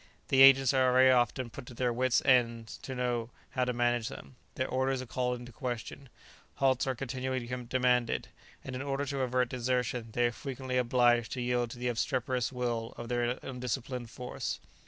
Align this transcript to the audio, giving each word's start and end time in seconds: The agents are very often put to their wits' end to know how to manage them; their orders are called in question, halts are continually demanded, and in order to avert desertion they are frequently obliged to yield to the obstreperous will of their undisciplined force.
The 0.29 0.41
agents 0.41 0.73
are 0.73 0.91
very 0.91 1.11
often 1.11 1.51
put 1.51 1.67
to 1.67 1.75
their 1.75 1.93
wits' 1.93 2.23
end 2.25 2.65
to 2.81 2.95
know 2.95 3.29
how 3.51 3.65
to 3.65 3.71
manage 3.71 4.07
them; 4.07 4.35
their 4.55 4.67
orders 4.67 4.99
are 4.99 5.05
called 5.05 5.39
in 5.39 5.45
question, 5.51 6.09
halts 6.55 6.87
are 6.87 6.95
continually 6.95 7.45
demanded, 7.67 8.29
and 8.63 8.75
in 8.75 8.81
order 8.81 9.05
to 9.05 9.19
avert 9.21 9.49
desertion 9.49 10.09
they 10.13 10.25
are 10.25 10.31
frequently 10.31 10.77
obliged 10.79 11.31
to 11.33 11.41
yield 11.41 11.69
to 11.69 11.77
the 11.77 11.87
obstreperous 11.87 12.51
will 12.51 12.95
of 12.97 13.09
their 13.09 13.37
undisciplined 13.43 14.09
force. 14.09 14.59